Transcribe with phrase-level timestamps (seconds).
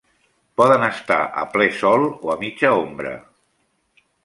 [0.61, 3.15] Poden estar a ple sol o a mitja ombra.